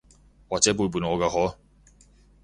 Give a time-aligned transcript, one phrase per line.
[0.49, 1.57] 或者背叛我㗎嗬？